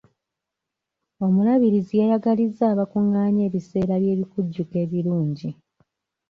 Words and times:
Omulabirizi 1.25 1.93
yayagalizza 2.01 2.63
abakungaanye 2.73 3.41
ebiseera 3.47 3.93
by'ebikujjuko 4.01 4.73
ebirungi. 4.83 5.49